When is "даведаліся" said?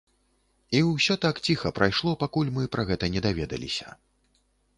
3.27-3.87